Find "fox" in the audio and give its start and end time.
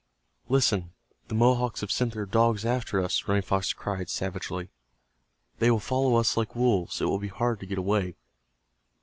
3.43-3.71